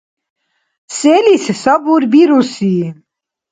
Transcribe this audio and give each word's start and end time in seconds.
Селис 0.97 1.45
сабурбируси? 1.61 2.73